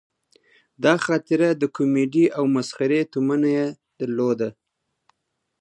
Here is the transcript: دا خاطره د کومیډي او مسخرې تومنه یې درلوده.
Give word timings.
دا 0.83 0.93
خاطره 1.05 1.47
د 1.51 1.63
کومیډي 1.75 2.25
او 2.37 2.43
مسخرې 2.55 3.01
تومنه 3.13 3.49
یې 3.57 3.67
درلوده. 3.99 4.49